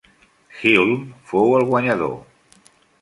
Hulme 0.61 0.95
fou 1.33 1.53
el 1.59 1.67
guanyador. 1.73 2.17